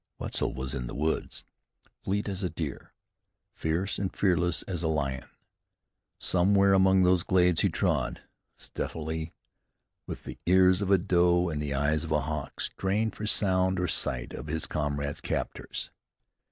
Wetzel 0.17 0.55
was 0.55 0.73
in 0.73 0.87
the 0.87 0.95
woods, 0.95 1.45
fleet 2.01 2.27
as 2.27 2.41
a 2.41 2.49
deer, 2.49 2.91
fierce 3.53 3.99
and 3.99 4.11
fearless 4.11 4.63
as 4.63 4.81
a 4.81 4.87
lion. 4.87 5.29
Somewhere 6.17 6.73
among 6.73 7.03
those 7.03 7.21
glades 7.21 7.61
he 7.61 7.69
trod, 7.69 8.21
stealthily, 8.55 9.31
with 10.07 10.23
the 10.23 10.39
ears 10.47 10.81
of 10.81 10.89
a 10.89 10.97
doe 10.97 11.49
and 11.49 11.61
eyes 11.71 12.03
of 12.03 12.11
a 12.11 12.21
hawk 12.21 12.59
strained 12.61 13.13
for 13.13 13.27
sound 13.27 13.79
or 13.79 13.87
sight 13.87 14.33
of 14.33 14.47
his 14.47 14.65
comrade's 14.65 15.21
captors. 15.21 15.91